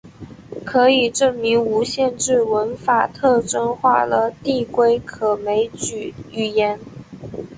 [0.65, 6.79] 可以证明无限制文法特征化了递归可枚举语言。